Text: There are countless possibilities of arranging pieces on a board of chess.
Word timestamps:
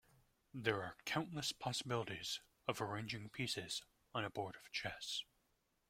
There 0.51 0.81
are 0.81 0.97
countless 1.05 1.51
possibilities 1.51 2.41
of 2.67 2.81
arranging 2.81 3.29
pieces 3.29 3.83
on 4.15 4.25
a 4.25 4.31
board 4.31 4.55
of 4.55 4.71
chess. 4.71 5.23